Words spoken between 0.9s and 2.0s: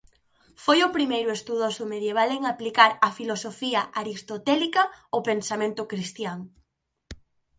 primeiro estudoso